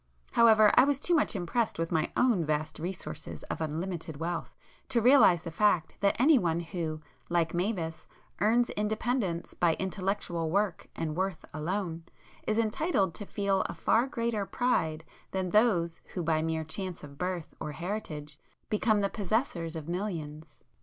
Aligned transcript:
However 0.31 0.71
I 0.73 0.83
was 0.83 0.99
too 0.99 1.13
much 1.13 1.35
impressed 1.35 1.77
with 1.77 1.91
my 1.91 2.11
own 2.17 2.43
vast 2.43 2.79
resources 2.79 3.43
of 3.51 3.61
unlimited 3.61 4.17
wealth, 4.17 4.55
to 4.89 4.99
realize 4.99 5.43
the 5.43 5.51
fact 5.51 5.97
that 5.99 6.15
anyone 6.17 6.59
who, 6.61 7.01
like 7.29 7.53
Mavis, 7.53 8.07
earns 8.39 8.71
independence 8.71 9.53
by 9.53 9.75
intellectual 9.75 10.49
work 10.49 10.87
and 10.95 11.15
worth 11.15 11.45
alone, 11.53 12.05
is 12.47 12.57
entitled 12.57 13.13
to 13.13 13.27
feel 13.27 13.61
a 13.67 13.75
far 13.75 14.07
greater 14.07 14.43
pride 14.43 15.03
than 15.29 15.51
those 15.51 15.99
who 16.15 16.23
by 16.23 16.41
mere 16.41 16.63
chance 16.63 17.03
of 17.03 17.19
birth 17.19 17.53
or 17.59 17.73
heritage 17.73 18.39
become 18.71 19.01
the 19.01 19.07
possessors 19.07 19.75
of 19.75 19.87
millions. 19.87 20.55